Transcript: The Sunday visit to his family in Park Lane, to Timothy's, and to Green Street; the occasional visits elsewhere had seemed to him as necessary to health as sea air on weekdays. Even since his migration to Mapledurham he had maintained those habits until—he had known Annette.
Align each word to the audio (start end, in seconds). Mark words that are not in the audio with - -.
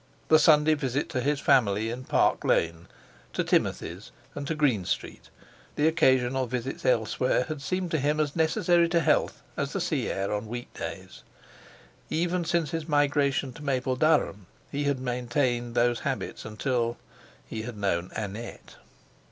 The 0.29 0.39
Sunday 0.39 0.73
visit 0.73 1.09
to 1.09 1.21
his 1.21 1.39
family 1.39 1.91
in 1.91 2.05
Park 2.05 2.43
Lane, 2.43 2.87
to 3.33 3.43
Timothy's, 3.43 4.09
and 4.33 4.47
to 4.47 4.55
Green 4.55 4.83
Street; 4.83 5.29
the 5.75 5.87
occasional 5.87 6.47
visits 6.47 6.87
elsewhere 6.87 7.43
had 7.43 7.61
seemed 7.61 7.91
to 7.91 7.99
him 7.99 8.19
as 8.19 8.35
necessary 8.35 8.89
to 8.89 8.99
health 8.99 9.43
as 9.55 9.69
sea 9.73 10.09
air 10.09 10.33
on 10.33 10.47
weekdays. 10.47 11.21
Even 12.09 12.43
since 12.45 12.71
his 12.71 12.87
migration 12.87 13.53
to 13.53 13.61
Mapledurham 13.61 14.47
he 14.71 14.85
had 14.85 14.99
maintained 14.99 15.75
those 15.75 15.99
habits 15.99 16.45
until—he 16.45 17.61
had 17.61 17.77
known 17.77 18.09
Annette. 18.15 18.77